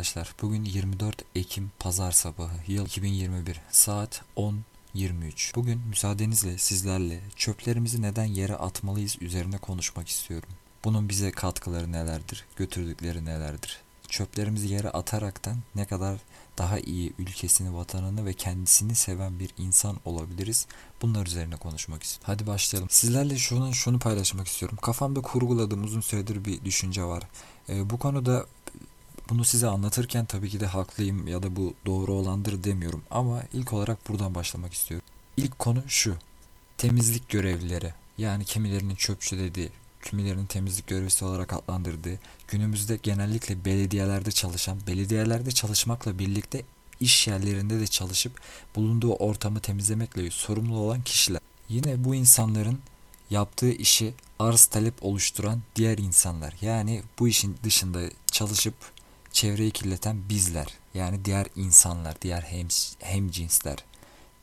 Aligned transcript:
arkadaşlar. 0.00 0.34
Bugün 0.42 0.64
24 0.64 1.24
Ekim 1.34 1.70
Pazar 1.78 2.12
sabahı. 2.12 2.56
Yıl 2.66 2.86
2021. 2.86 3.60
Saat 3.70 4.22
10.23. 4.36 5.54
Bugün 5.54 5.80
müsaadenizle 5.88 6.58
sizlerle 6.58 7.20
çöplerimizi 7.36 8.02
neden 8.02 8.24
yere 8.24 8.54
atmalıyız 8.54 9.16
üzerine 9.20 9.58
konuşmak 9.58 10.08
istiyorum. 10.08 10.48
Bunun 10.84 11.08
bize 11.08 11.30
katkıları 11.30 11.92
nelerdir? 11.92 12.44
Götürdükleri 12.56 13.24
nelerdir? 13.24 13.80
Çöplerimizi 14.08 14.68
yere 14.68 14.90
ataraktan 14.90 15.56
ne 15.74 15.86
kadar 15.86 16.18
daha 16.58 16.78
iyi 16.78 17.12
ülkesini, 17.18 17.76
vatanını 17.76 18.26
ve 18.26 18.32
kendisini 18.32 18.94
seven 18.94 19.38
bir 19.38 19.50
insan 19.58 19.96
olabiliriz. 20.04 20.66
Bunlar 21.02 21.26
üzerine 21.26 21.56
konuşmak 21.56 22.02
istiyorum. 22.02 22.26
Hadi 22.26 22.46
başlayalım. 22.46 22.90
Sizlerle 22.90 23.38
şunu, 23.38 23.74
şunu 23.74 23.98
paylaşmak 23.98 24.46
istiyorum. 24.46 24.78
Kafamda 24.82 25.20
kurguladığım 25.20 25.84
uzun 25.84 26.00
süredir 26.00 26.44
bir 26.44 26.64
düşünce 26.64 27.04
var. 27.04 27.22
Ee, 27.68 27.90
bu 27.90 27.98
konuda 27.98 28.46
bunu 29.30 29.44
size 29.44 29.66
anlatırken 29.66 30.24
tabii 30.24 30.48
ki 30.48 30.60
de 30.60 30.66
haklıyım 30.66 31.28
ya 31.28 31.42
da 31.42 31.56
bu 31.56 31.74
doğru 31.86 32.12
olandır 32.12 32.64
demiyorum. 32.64 33.02
Ama 33.10 33.42
ilk 33.52 33.72
olarak 33.72 34.08
buradan 34.08 34.34
başlamak 34.34 34.72
istiyorum. 34.72 35.06
İlk 35.36 35.58
konu 35.58 35.82
şu. 35.88 36.16
Temizlik 36.78 37.28
görevlileri. 37.28 37.94
Yani 38.18 38.44
kimilerinin 38.44 38.94
çöpçü 38.94 39.38
dediği, 39.38 39.70
kimilerinin 40.02 40.46
temizlik 40.46 40.86
görevlisi 40.86 41.24
olarak 41.24 41.52
adlandırdığı, 41.52 42.18
günümüzde 42.48 42.98
genellikle 43.02 43.64
belediyelerde 43.64 44.30
çalışan, 44.30 44.78
belediyelerde 44.86 45.52
çalışmakla 45.52 46.18
birlikte 46.18 46.62
iş 47.00 47.28
yerlerinde 47.28 47.80
de 47.80 47.86
çalışıp 47.86 48.40
bulunduğu 48.76 49.12
ortamı 49.12 49.60
temizlemekle 49.60 50.30
sorumlu 50.30 50.76
olan 50.76 51.02
kişiler. 51.02 51.40
Yine 51.68 52.04
bu 52.04 52.14
insanların 52.14 52.78
yaptığı 53.30 53.70
işi 53.70 54.14
arz 54.38 54.64
talep 54.64 55.04
oluşturan 55.04 55.62
diğer 55.76 55.98
insanlar. 55.98 56.54
Yani 56.60 57.02
bu 57.18 57.28
işin 57.28 57.56
dışında 57.62 58.00
çalışıp 58.26 58.74
çevreyi 59.40 59.70
kirleten 59.70 60.28
bizler. 60.28 60.66
Yani 60.94 61.24
diğer 61.24 61.46
insanlar, 61.56 62.20
diğer 62.22 62.42
hem, 62.42 62.68
hem 62.98 63.30
cinsler. 63.30 63.84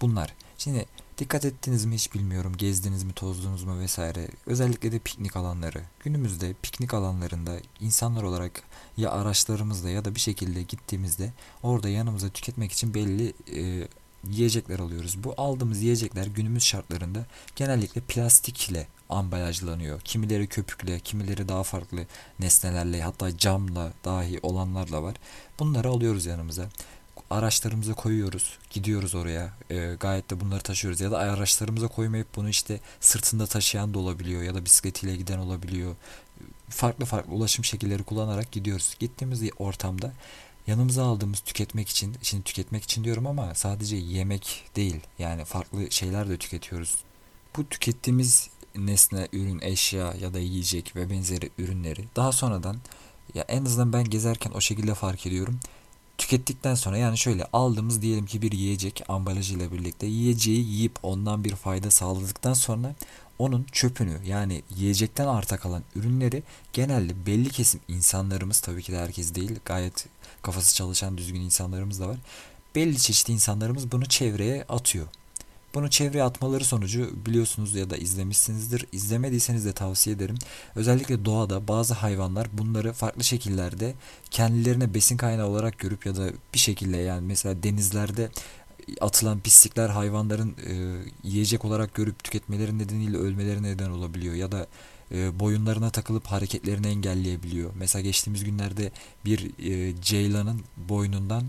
Bunlar. 0.02 0.34
Şimdi 0.58 0.86
dikkat 1.18 1.46
ettiniz 1.46 1.86
mi 1.86 1.96
hiç 1.96 2.14
bilmiyorum. 2.14 2.54
Gezdiniz 2.58 3.04
mi, 3.04 3.14
tozdunuz 3.14 3.64
mu 3.64 3.80
vesaire. 3.80 4.28
Özellikle 4.46 4.92
de 4.92 5.00
piknik 5.00 5.36
alanları. 5.36 5.82
Günümüzde 6.00 6.54
piknik 6.62 6.94
alanlarında 6.94 7.60
insanlar 7.80 8.24
olarak 8.24 8.64
ya 8.98 9.12
araçlarımızla 9.12 9.90
ya 9.90 10.06
da 10.06 10.16
bir 10.16 10.20
şekilde 10.20 10.62
gittiğimizde 10.62 11.34
orada 11.64 11.90
yanımıza 11.90 12.30
tüketmek 12.30 12.72
için 12.72 12.94
belli 12.94 13.34
e, 13.54 13.88
yiyecekler 14.30 14.80
alıyoruz. 14.80 15.24
Bu 15.24 15.34
aldığımız 15.38 15.82
yiyecekler 15.82 16.26
günümüz 16.26 16.64
şartlarında 16.64 17.26
genellikle 17.56 18.02
plastikle 18.02 18.88
ambalajlanıyor. 19.10 20.02
Kimileri 20.02 20.48
köpükle, 20.48 21.00
kimileri 21.00 21.50
daha 21.50 21.64
farklı 21.64 22.06
nesnelerle 22.40 23.02
hatta 23.02 23.38
camla 23.38 23.94
dahi 24.06 24.40
olanlarla 24.44 25.04
var. 25.04 25.16
Bunları 25.60 25.90
alıyoruz 25.90 26.26
yanımıza. 26.26 26.70
Araçlarımıza 27.30 27.94
koyuyoruz. 27.94 28.58
Gidiyoruz 28.70 29.16
oraya. 29.16 29.54
E, 29.70 29.96
gayet 30.00 30.30
de 30.30 30.40
bunları 30.40 30.62
taşıyoruz. 30.62 31.02
Ya 31.02 31.12
da 31.12 31.18
araçlarımıza 31.18 31.88
koymayıp 31.88 32.36
bunu 32.36 32.50
işte 32.50 32.80
sırtında 33.00 33.46
taşıyan 33.46 33.94
da 33.94 34.00
olabiliyor. 34.00 34.44
Ya 34.44 34.56
da 34.56 34.66
bisikletiyle 34.66 35.16
giden 35.16 35.38
olabiliyor. 35.38 35.96
Farklı 36.70 37.06
farklı 37.06 37.34
ulaşım 37.34 37.66
şekilleri 37.66 38.04
kullanarak 38.04 38.52
gidiyoruz. 38.52 38.96
Gittiğimiz 39.00 39.44
ortamda 39.60 40.14
yanımıza 40.68 41.06
aldığımız 41.06 41.40
tüketmek 41.40 41.90
için, 41.90 42.16
şimdi 42.22 42.44
tüketmek 42.44 42.84
için 42.84 43.04
diyorum 43.04 43.28
ama 43.28 43.56
sadece 43.56 43.96
yemek 43.96 44.64
değil. 44.76 45.00
Yani 45.20 45.46
farklı 45.46 45.92
şeyler 45.92 46.30
de 46.30 46.38
tüketiyoruz. 46.38 46.96
Bu 47.58 47.70
tükettiğimiz 47.70 48.50
nesne, 48.86 49.28
ürün, 49.34 49.60
eşya 49.62 50.14
ya 50.22 50.34
da 50.34 50.40
yiyecek 50.40 50.96
ve 50.96 51.10
benzeri 51.10 51.50
ürünleri 51.58 52.06
daha 52.16 52.32
sonradan 52.32 52.78
ya 53.34 53.46
en 53.48 53.66
azından 53.66 53.94
ben 53.94 54.04
gezerken 54.04 54.52
o 54.52 54.62
şekilde 54.62 54.94
fark 54.94 55.28
ediyorum. 55.28 55.60
Tükettikten 56.18 56.76
sonra 56.76 56.98
yani 56.98 57.18
şöyle 57.18 57.46
aldığımız 57.54 58.02
diyelim 58.02 58.26
ki 58.26 58.42
bir 58.42 58.52
yiyecek 58.52 59.04
ambalajıyla 59.08 59.72
birlikte 59.72 60.06
yiyeceği 60.06 60.66
yiyip 60.66 61.00
ondan 61.04 61.44
bir 61.44 61.56
fayda 61.56 61.92
sağladıktan 61.92 62.54
sonra 62.54 62.96
onun 63.40 63.66
çöpünü 63.72 64.20
yani 64.26 64.64
yiyecekten 64.76 65.28
arta 65.28 65.58
kalan 65.58 65.84
ürünleri 65.96 66.44
genelde 66.74 67.26
belli 67.26 67.50
kesim 67.50 67.80
insanlarımız 67.88 68.60
tabii 68.60 68.84
ki 68.84 68.92
de 68.92 68.98
herkes 68.98 69.36
değil 69.36 69.60
gayet 69.66 70.06
kafası 70.42 70.76
çalışan 70.76 71.18
düzgün 71.18 71.42
insanlarımız 71.42 72.00
da 72.00 72.08
var. 72.08 72.18
Belli 72.76 72.98
çeşitli 72.98 73.34
insanlarımız 73.34 73.92
bunu 73.92 74.06
çevreye 74.06 74.66
atıyor. 74.70 75.08
Bunu 75.78 75.90
çevreye 75.90 76.24
atmaları 76.24 76.66
sonucu 76.66 77.10
biliyorsunuz 77.26 77.76
ya 77.76 77.90
da 77.90 77.98
izlemişsinizdir. 77.98 78.86
İzlemediyseniz 78.92 79.66
de 79.66 79.74
tavsiye 79.74 80.16
ederim. 80.16 80.36
Özellikle 80.76 81.26
doğada 81.26 81.68
bazı 81.68 81.94
hayvanlar 81.94 82.48
bunları 82.54 82.94
farklı 82.94 83.24
şekillerde 83.24 83.94
kendilerine 84.32 84.94
besin 84.94 85.18
kaynağı 85.18 85.48
olarak 85.48 85.80
görüp 85.80 86.06
ya 86.06 86.16
da 86.16 86.30
bir 86.54 86.60
şekilde 86.60 86.98
yani 86.98 87.28
mesela 87.28 87.64
denizlerde 87.64 88.30
atılan 89.02 89.40
pislikler 89.40 89.90
hayvanların 89.90 90.56
e, 90.70 90.74
yiyecek 91.24 91.66
olarak 91.66 91.94
görüp 91.94 92.24
tüketmeleri 92.24 92.78
nedeniyle 92.78 93.18
ölmeleri 93.18 93.64
neden 93.64 93.90
olabiliyor 93.90 94.36
ya 94.36 94.52
da 94.52 94.68
e, 95.12 95.40
boyunlarına 95.40 95.90
takılıp 95.90 96.28
hareketlerini 96.28 96.88
engelleyebiliyor. 96.88 97.72
Mesela 97.76 98.02
geçtiğimiz 98.04 98.44
günlerde 98.44 98.92
bir 99.26 99.52
e, 99.72 100.02
ceylanın 100.02 100.62
boynundan 100.78 101.44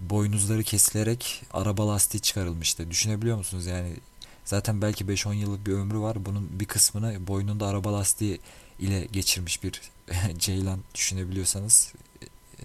boynuzları 0.00 0.62
kesilerek 0.62 1.42
araba 1.52 1.88
lastiği 1.88 2.20
çıkarılmıştı. 2.20 2.90
Düşünebiliyor 2.90 3.36
musunuz? 3.36 3.66
Yani 3.66 3.96
zaten 4.44 4.82
belki 4.82 5.04
5-10 5.04 5.34
yıllık 5.34 5.66
bir 5.66 5.72
ömrü 5.72 5.98
var. 5.98 6.24
Bunun 6.26 6.60
bir 6.60 6.64
kısmını 6.64 7.26
boynunda 7.26 7.66
araba 7.66 7.92
lastiği 7.92 8.40
ile 8.78 9.04
geçirmiş 9.04 9.62
bir 9.62 9.80
ceylan 10.38 10.80
düşünebiliyorsanız 10.94 11.92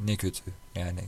ne 0.01 0.15
kötü 0.15 0.41
yani. 0.75 1.01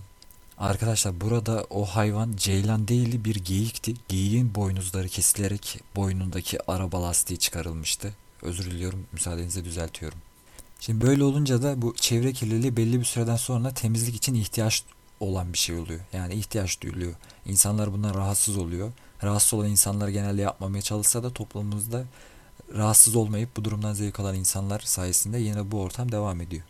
Arkadaşlar 0.58 1.22
burada 1.22 1.66
o 1.70 1.86
hayvan 1.86 2.34
ceylan 2.38 2.88
değil 2.88 3.26
bir 3.26 3.36
geyikti. 3.36 3.94
Geyiğin 4.08 4.56
boynuzları 4.56 5.08
kesilerek 5.08 5.80
boynundaki 5.96 6.72
araba 6.72 7.04
lastiği 7.04 7.40
çıkarılmıştı. 7.40 8.14
Özür 8.42 8.72
diliyorum 8.72 9.08
müsaadenizle 9.12 9.66
düzeltiyorum. 9.66 10.18
Şimdi 10.80 11.06
böyle 11.06 11.24
olunca 11.24 11.64
da 11.64 11.82
bu 11.82 11.96
çevre 11.96 12.34
kirliliği 12.34 12.78
belli 12.78 13.00
bir 13.00 13.06
süreden 13.06 13.36
sonra 13.36 13.74
temizlik 13.74 14.16
için 14.16 14.34
ihtiyaç 14.34 14.84
olan 15.20 15.54
bir 15.54 15.58
şey 15.58 15.76
oluyor. 15.78 16.00
Yani 16.14 16.34
ihtiyaç 16.34 16.82
duyuluyor. 16.82 17.14
İnsanlar 17.46 17.94
bundan 17.94 18.14
rahatsız 18.14 18.58
oluyor. 18.58 18.92
Rahatsız 19.24 19.54
olan 19.54 19.70
insanlar 19.70 20.08
genelde 20.08 20.42
yapmamaya 20.42 20.82
çalışsa 20.82 21.24
da 21.24 21.34
toplumumuzda 21.34 22.04
rahatsız 22.74 23.16
olmayıp 23.16 23.58
bu 23.58 23.66
durumdan 23.66 23.94
zevk 23.94 24.20
alan 24.20 24.36
insanlar 24.36 24.80
sayesinde 24.80 25.38
yine 25.38 25.72
bu 25.72 25.82
ortam 25.82 26.12
devam 26.12 26.42
ediyor. 26.42 26.64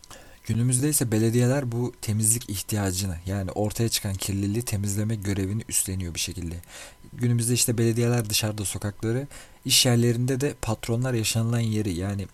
Günümüzde 0.46 0.88
ise 0.88 1.12
belediyeler 1.12 1.72
bu 1.72 1.92
temizlik 2.02 2.50
ihtiyacını 2.50 3.16
yani 3.26 3.50
ortaya 3.50 3.88
çıkan 3.88 4.14
kirliliği 4.14 4.62
temizleme 4.62 5.14
görevini 5.14 5.62
üstleniyor 5.68 6.14
bir 6.14 6.20
şekilde. 6.20 6.54
Günümüzde 7.12 7.54
işte 7.54 7.78
belediyeler 7.78 8.30
dışarıda 8.30 8.64
sokakları, 8.64 9.26
iş 9.64 9.86
yerlerinde 9.86 10.40
de 10.40 10.54
patronlar 10.62 11.14
yaşanılan 11.14 11.60
yeri 11.60 11.94
yani 11.94 12.26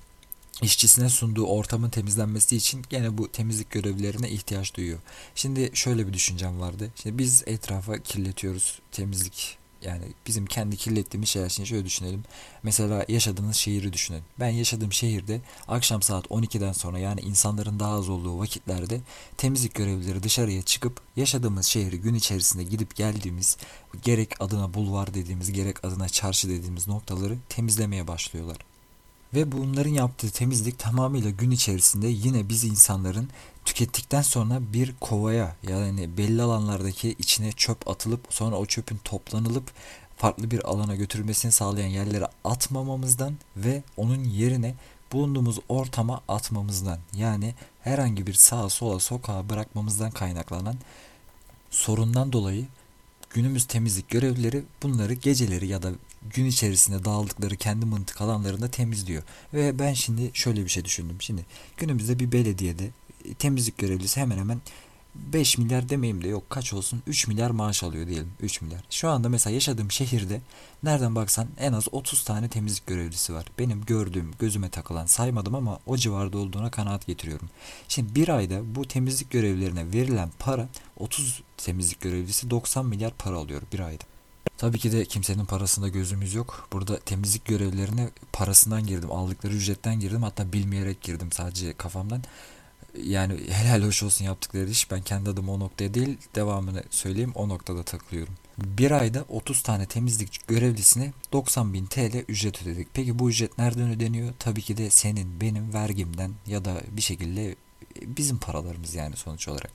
işçisine 0.62 1.08
sunduğu 1.08 1.46
ortamın 1.46 1.90
temizlenmesi 1.90 2.56
için 2.56 2.82
gene 2.90 3.18
bu 3.18 3.32
temizlik 3.32 3.70
görevlilerine 3.70 4.30
ihtiyaç 4.30 4.74
duyuyor. 4.74 4.98
Şimdi 5.34 5.70
şöyle 5.74 6.06
bir 6.06 6.12
düşüncem 6.12 6.60
vardı. 6.60 6.90
Şimdi 7.02 7.18
biz 7.18 7.42
etrafa 7.46 7.98
kirletiyoruz. 7.98 8.78
Temizlik 8.92 9.58
yani 9.84 10.04
bizim 10.26 10.46
kendi 10.46 10.76
kirlettiğimiz 10.76 11.28
şeyler 11.28 11.46
için 11.46 11.64
şöyle 11.64 11.84
düşünelim. 11.84 12.24
Mesela 12.62 13.04
yaşadığınız 13.08 13.56
şehri 13.56 13.92
düşünün. 13.92 14.22
Ben 14.40 14.48
yaşadığım 14.48 14.92
şehirde 14.92 15.40
akşam 15.68 16.02
saat 16.02 16.26
12'den 16.26 16.72
sonra 16.72 16.98
yani 16.98 17.20
insanların 17.20 17.80
daha 17.80 17.92
az 17.92 18.08
olduğu 18.08 18.38
vakitlerde 18.38 19.00
temizlik 19.36 19.74
görevlileri 19.74 20.22
dışarıya 20.22 20.62
çıkıp 20.62 21.00
yaşadığımız 21.16 21.66
şehri 21.66 22.00
gün 22.00 22.14
içerisinde 22.14 22.64
gidip 22.64 22.96
geldiğimiz 22.96 23.56
gerek 24.02 24.40
adına 24.40 24.74
bulvar 24.74 25.14
dediğimiz 25.14 25.52
gerek 25.52 25.84
adına 25.84 26.08
çarşı 26.08 26.48
dediğimiz 26.48 26.88
noktaları 26.88 27.38
temizlemeye 27.48 28.08
başlıyorlar. 28.08 28.71
Ve 29.34 29.52
bunların 29.52 29.90
yaptığı 29.90 30.30
temizlik 30.30 30.78
tamamıyla 30.78 31.30
gün 31.30 31.50
içerisinde 31.50 32.08
yine 32.08 32.48
biz 32.48 32.64
insanların 32.64 33.28
tükettikten 33.64 34.22
sonra 34.22 34.60
bir 34.72 34.94
kovaya 35.00 35.56
yani 35.68 36.16
belli 36.16 36.42
alanlardaki 36.42 37.10
içine 37.18 37.52
çöp 37.52 37.88
atılıp 37.88 38.20
sonra 38.30 38.56
o 38.56 38.66
çöpün 38.66 39.00
toplanılıp 39.04 39.70
farklı 40.16 40.50
bir 40.50 40.64
alana 40.64 40.96
götürülmesini 40.96 41.52
sağlayan 41.52 41.88
yerlere 41.88 42.28
atmamamızdan 42.44 43.36
ve 43.56 43.82
onun 43.96 44.24
yerine 44.24 44.74
bulunduğumuz 45.12 45.58
ortama 45.68 46.20
atmamızdan 46.28 46.98
yani 47.14 47.54
herhangi 47.80 48.26
bir 48.26 48.34
sağa 48.34 48.68
sola 48.68 49.00
sokağa 49.00 49.48
bırakmamızdan 49.48 50.10
kaynaklanan 50.10 50.76
sorundan 51.70 52.32
dolayı 52.32 52.66
günümüz 53.30 53.64
temizlik 53.64 54.10
görevlileri 54.10 54.62
bunları 54.82 55.14
geceleri 55.14 55.66
ya 55.66 55.82
da 55.82 55.92
gün 56.30 56.44
içerisinde 56.44 57.04
dağıldıkları 57.04 57.56
kendi 57.56 57.86
mıntık 57.86 58.20
alanlarında 58.20 58.70
temizliyor. 58.70 59.22
Ve 59.54 59.78
ben 59.78 59.92
şimdi 59.92 60.30
şöyle 60.34 60.64
bir 60.64 60.68
şey 60.68 60.84
düşündüm. 60.84 61.16
Şimdi 61.20 61.46
günümüzde 61.76 62.18
bir 62.18 62.32
belediyede 62.32 62.90
e, 63.24 63.34
temizlik 63.34 63.78
görevlisi 63.78 64.20
hemen 64.20 64.38
hemen 64.38 64.60
5 65.14 65.58
milyar 65.58 65.88
demeyeyim 65.88 66.24
de 66.24 66.28
yok 66.28 66.50
kaç 66.50 66.72
olsun 66.72 67.02
3 67.06 67.28
milyar 67.28 67.50
maaş 67.50 67.82
alıyor 67.82 68.06
diyelim 68.06 68.32
3 68.40 68.60
milyar. 68.60 68.84
Şu 68.90 69.08
anda 69.08 69.28
mesela 69.28 69.54
yaşadığım 69.54 69.90
şehirde 69.90 70.40
nereden 70.82 71.14
baksan 71.14 71.48
en 71.58 71.72
az 71.72 71.88
30 71.92 72.24
tane 72.24 72.48
temizlik 72.48 72.86
görevlisi 72.86 73.34
var. 73.34 73.46
Benim 73.58 73.84
gördüğüm 73.84 74.30
gözüme 74.38 74.70
takılan 74.70 75.06
saymadım 75.06 75.54
ama 75.54 75.78
o 75.86 75.96
civarda 75.96 76.38
olduğuna 76.38 76.70
kanaat 76.70 77.06
getiriyorum. 77.06 77.50
Şimdi 77.88 78.14
bir 78.14 78.28
ayda 78.28 78.74
bu 78.74 78.88
temizlik 78.88 79.30
görevlilerine 79.30 79.92
verilen 79.92 80.30
para 80.38 80.68
30 80.96 81.42
temizlik 81.56 82.00
görevlisi 82.00 82.50
90 82.50 82.86
milyar 82.86 83.12
para 83.18 83.36
alıyor 83.36 83.62
bir 83.72 83.80
ayda. 83.80 84.04
Tabii 84.56 84.78
ki 84.78 84.92
de 84.92 85.04
kimsenin 85.04 85.44
parasında 85.44 85.88
gözümüz 85.88 86.34
yok. 86.34 86.68
Burada 86.72 86.98
temizlik 86.98 87.44
görevlilerine 87.44 88.08
parasından 88.32 88.86
girdim. 88.86 89.12
Aldıkları 89.12 89.54
ücretten 89.54 90.00
girdim. 90.00 90.22
Hatta 90.22 90.52
bilmeyerek 90.52 91.02
girdim 91.02 91.32
sadece 91.32 91.72
kafamdan. 91.72 92.22
Yani 93.04 93.50
helal 93.50 93.82
hoş 93.82 94.02
olsun 94.02 94.24
yaptıkları 94.24 94.70
iş. 94.70 94.90
Ben 94.90 95.02
kendi 95.02 95.30
adıma 95.30 95.52
o 95.52 95.60
noktaya 95.60 95.94
değil 95.94 96.18
devamını 96.34 96.82
söyleyeyim 96.90 97.32
o 97.34 97.48
noktada 97.48 97.82
takılıyorum. 97.82 98.34
Bir 98.58 98.90
ayda 98.90 99.24
30 99.28 99.62
tane 99.62 99.86
temizlik 99.86 100.48
görevlisine 100.48 101.12
90 101.32 101.74
bin 101.74 101.86
TL 101.86 102.24
ücret 102.28 102.62
ödedik. 102.62 102.88
Peki 102.94 103.18
bu 103.18 103.30
ücret 103.30 103.58
nereden 103.58 103.90
ödeniyor? 103.90 104.32
Tabii 104.38 104.62
ki 104.62 104.76
de 104.76 104.90
senin, 104.90 105.40
benim 105.40 105.74
vergimden 105.74 106.32
ya 106.46 106.64
da 106.64 106.80
bir 106.90 107.02
şekilde 107.02 107.56
bizim 108.02 108.38
paralarımız 108.38 108.94
yani 108.94 109.16
sonuç 109.16 109.48
olarak. 109.48 109.72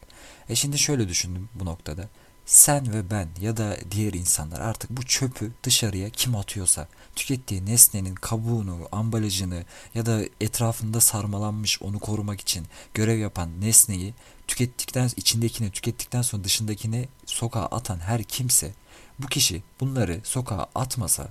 E 0.50 0.56
şimdi 0.56 0.78
şöyle 0.78 1.08
düşündüm 1.08 1.50
bu 1.56 1.66
noktada 1.66 2.10
sen 2.48 2.94
ve 2.94 3.10
ben 3.12 3.28
ya 3.42 3.58
da 3.58 3.78
diğer 3.92 4.14
insanlar 4.14 4.60
artık 4.60 4.90
bu 4.90 5.04
çöpü 5.06 5.52
dışarıya 5.64 6.10
kim 6.10 6.36
atıyorsa 6.36 6.88
tükettiği 7.16 7.66
nesnenin 7.66 8.16
kabuğunu, 8.16 8.88
ambalajını 8.92 9.66
ya 9.96 10.06
da 10.06 10.22
etrafında 10.42 11.02
sarmalanmış 11.02 11.82
onu 11.82 12.00
korumak 12.00 12.42
için 12.42 12.66
görev 12.94 13.18
yapan 13.18 13.62
nesneyi 13.62 14.14
tükettikten 14.48 15.10
içindekini 15.16 15.72
tükettikten 15.72 16.22
sonra 16.22 16.44
dışındakini 16.44 17.08
sokağa 17.26 17.66
atan 17.66 18.00
her 18.00 18.24
kimse 18.24 18.74
bu 19.20 19.28
kişi 19.28 19.64
bunları 19.80 20.22
sokağa 20.24 20.68
atmasa 20.76 21.28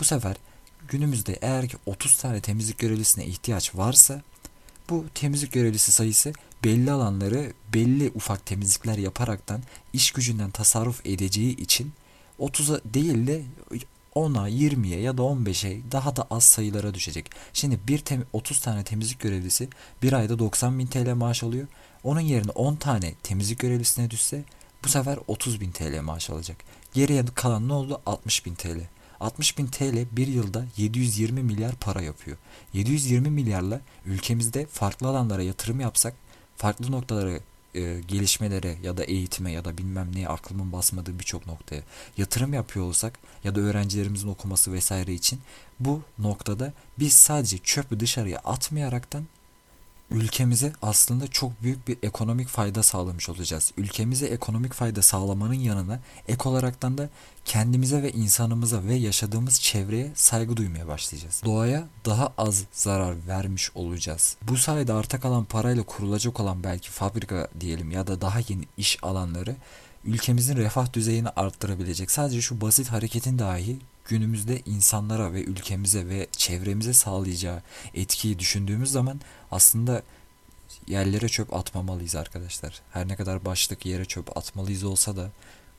bu 0.00 0.04
sefer 0.04 0.36
günümüzde 0.88 1.38
eğer 1.42 1.68
ki 1.68 1.76
30 1.86 2.16
tane 2.16 2.40
temizlik 2.40 2.78
görevlisine 2.78 3.26
ihtiyaç 3.26 3.74
varsa 3.74 4.22
bu 4.90 5.04
temizlik 5.14 5.52
görevlisi 5.52 5.92
sayısı 5.92 6.32
belli 6.64 6.92
alanları 6.92 7.52
belli 7.74 8.12
ufak 8.14 8.46
temizlikler 8.46 8.98
yaparaktan 8.98 9.62
iş 9.92 10.10
gücünden 10.10 10.50
tasarruf 10.50 11.06
edeceği 11.06 11.56
için 11.56 11.92
30'a 12.40 12.80
değil 12.94 13.26
de 13.26 13.42
10'a, 14.14 14.48
20'ye 14.48 15.00
ya 15.00 15.18
da 15.18 15.22
15'e 15.22 15.92
daha 15.92 16.16
da 16.16 16.26
az 16.30 16.44
sayılara 16.44 16.94
düşecek. 16.94 17.30
Şimdi 17.52 17.80
bir 17.88 17.98
tem 17.98 18.24
30 18.32 18.60
tane 18.60 18.84
temizlik 18.84 19.20
görevlisi 19.20 19.68
bir 20.02 20.12
ayda 20.12 20.38
90 20.38 20.78
bin 20.78 20.86
TL 20.86 21.14
maaş 21.14 21.42
alıyor. 21.42 21.66
Onun 22.04 22.20
yerine 22.20 22.50
10 22.50 22.76
tane 22.76 23.14
temizlik 23.22 23.58
görevlisine 23.58 24.10
düşse 24.10 24.44
bu 24.84 24.88
sefer 24.88 25.18
30 25.26 25.60
bin 25.60 25.70
TL 25.70 26.00
maaş 26.00 26.30
alacak. 26.30 26.56
Geriye 26.94 27.24
kalan 27.34 27.68
ne 27.68 27.72
oldu? 27.72 28.00
60 28.06 28.46
bin 28.46 28.54
TL. 28.54 28.80
60 29.20 29.58
bin 29.58 29.66
TL 29.66 30.16
bir 30.16 30.26
yılda 30.26 30.64
720 30.76 31.42
milyar 31.42 31.74
para 31.74 32.02
yapıyor. 32.02 32.36
720 32.72 33.30
milyarla 33.30 33.80
ülkemizde 34.06 34.66
farklı 34.66 35.08
alanlara 35.08 35.42
yatırım 35.42 35.80
yapsak 35.80 36.14
farklı 36.60 36.92
noktalara 36.92 37.38
e, 37.74 38.00
gelişmelere 38.08 38.76
ya 38.82 38.96
da 38.96 39.04
eğitime 39.04 39.52
ya 39.52 39.64
da 39.64 39.78
bilmem 39.78 40.08
neye 40.14 40.28
aklımın 40.28 40.72
basmadığı 40.72 41.18
birçok 41.18 41.46
noktaya 41.46 41.82
yatırım 42.16 42.52
yapıyor 42.52 42.84
olsak 42.84 43.18
ya 43.44 43.54
da 43.54 43.60
öğrencilerimizin 43.60 44.28
okuması 44.28 44.72
vesaire 44.72 45.14
için 45.14 45.40
bu 45.80 46.02
noktada 46.18 46.72
biz 46.98 47.12
sadece 47.12 47.58
çöpü 47.58 48.00
dışarıya 48.00 48.38
atmayaraktan 48.38 49.24
ülkemize 50.10 50.72
aslında 50.82 51.28
çok 51.28 51.62
büyük 51.62 51.88
bir 51.88 51.98
ekonomik 52.02 52.48
fayda 52.48 52.82
sağlamış 52.82 53.28
olacağız. 53.28 53.72
Ülkemize 53.76 54.26
ekonomik 54.26 54.72
fayda 54.72 55.02
sağlamanın 55.02 55.54
yanına 55.54 56.00
ek 56.28 56.48
olaraktan 56.48 56.98
da 56.98 57.08
kendimize 57.44 58.02
ve 58.02 58.12
insanımıza 58.12 58.84
ve 58.84 58.94
yaşadığımız 58.94 59.60
çevreye 59.60 60.12
saygı 60.14 60.56
duymaya 60.56 60.88
başlayacağız. 60.88 61.42
Doğaya 61.44 61.88
daha 62.04 62.32
az 62.38 62.64
zarar 62.72 63.14
vermiş 63.28 63.70
olacağız. 63.74 64.36
Bu 64.42 64.56
sayede 64.56 64.92
arta 64.92 65.20
kalan 65.20 65.44
parayla 65.44 65.82
kurulacak 65.82 66.40
olan 66.40 66.64
belki 66.64 66.90
fabrika 66.90 67.48
diyelim 67.60 67.90
ya 67.90 68.06
da 68.06 68.20
daha 68.20 68.38
yeni 68.48 68.64
iş 68.76 68.98
alanları 69.02 69.56
ülkemizin 70.04 70.56
refah 70.56 70.92
düzeyini 70.92 71.28
arttırabilecek. 71.28 72.10
Sadece 72.10 72.40
şu 72.40 72.60
basit 72.60 72.88
hareketin 72.88 73.38
dahi 73.38 73.78
günümüzde 74.10 74.60
insanlara 74.66 75.32
ve 75.32 75.44
ülkemize 75.44 76.08
ve 76.08 76.26
çevremize 76.32 76.92
sağlayacağı 76.92 77.62
etkiyi 77.94 78.38
düşündüğümüz 78.38 78.90
zaman 78.90 79.20
aslında 79.50 80.02
yerlere 80.86 81.28
çöp 81.28 81.54
atmamalıyız 81.54 82.16
arkadaşlar. 82.16 82.82
Her 82.92 83.08
ne 83.08 83.16
kadar 83.16 83.44
başlık 83.44 83.86
yere 83.86 84.04
çöp 84.04 84.36
atmalıyız 84.36 84.84
olsa 84.84 85.16
da 85.16 85.30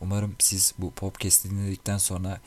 umarım 0.02 0.36
siz 0.40 0.74
bu 0.78 0.92
podcast 0.92 1.46
dinledikten 1.46 1.98
sonra 1.98 2.40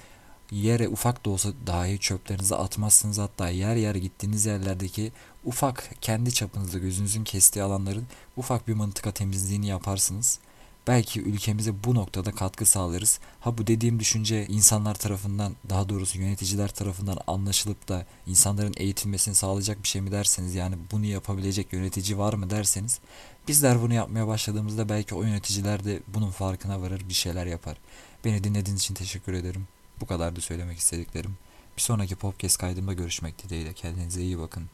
yere 0.50 0.88
ufak 0.88 1.25
da 1.25 1.31
olsa 1.31 1.48
dahi 1.66 1.98
çöplerinizi 1.98 2.56
atmazsınız. 2.56 3.19
Hatta 3.19 3.48
yer 3.48 3.76
yer 3.76 3.94
gittiğiniz 3.94 4.46
yerlerdeki 4.46 5.12
ufak 5.44 5.90
kendi 6.00 6.34
çapınızda 6.34 6.78
gözünüzün 6.78 7.25
kestiği 7.25 7.62
alanların 7.62 8.06
ufak 8.37 8.69
bir 8.69 8.75
mıntıka 8.75 9.12
temizliğini 9.12 9.66
yaparsınız 9.66 10.38
belki 10.86 11.20
ülkemize 11.22 11.84
bu 11.84 11.94
noktada 11.94 12.32
katkı 12.32 12.66
sağlarız. 12.66 13.19
Ha 13.40 13.58
bu 13.58 13.66
dediğim 13.66 14.00
düşünce 14.00 14.46
insanlar 14.46 14.94
tarafından 14.94 15.56
daha 15.69 15.88
doğrusu 15.88 16.19
yöneticiler 16.19 16.69
tarafından 16.69 17.19
anlaşılıp 17.26 17.88
da 17.88 18.06
insanların 18.26 18.75
eğitilmesini 18.76 19.34
sağlayacak 19.34 19.82
bir 19.82 19.88
şey 19.88 20.00
mi 20.00 20.12
derseniz 20.12 20.54
yani 20.54 20.76
bunu 20.92 21.04
yapabilecek 21.04 21.72
yönetici 21.72 22.19
var 22.19 22.34
mı 22.34 22.50
derseniz 22.50 23.00
bizler 23.48 23.82
bunu 23.82 23.94
yapmaya 23.94 24.26
başladığımızda 24.26 24.88
belki 24.88 25.14
o 25.14 25.22
yöneticiler 25.22 25.84
de 25.84 26.00
bunun 26.08 26.31
farkına 26.31 26.81
varır 26.81 27.08
bir 27.08 27.14
şeyler 27.14 27.46
yapar. 27.46 27.76
Beni 28.25 28.44
dinlediğiniz 28.44 28.82
için 28.82 28.94
teşekkür 28.94 29.32
ederim. 29.32 29.66
Bu 30.00 30.06
kadar 30.06 30.37
da 30.37 30.40
söylemek 30.40 30.78
istediklerim. 30.78 31.37
Bir 31.76 31.82
sonraki 31.82 32.16
podcast 32.16 32.58
kaydımda 32.58 32.92
görüşmek 32.92 33.42
dileğiyle. 33.42 33.72
Kendinize 33.72 34.22
iyi 34.22 34.38
bakın. 34.38 34.64